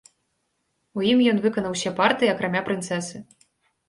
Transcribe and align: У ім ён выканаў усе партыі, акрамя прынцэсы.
У 0.99 1.03
ім 1.09 1.19
ён 1.33 1.37
выканаў 1.43 1.75
усе 1.75 1.91
партыі, 1.99 2.31
акрамя 2.33 2.61
прынцэсы. 2.71 3.17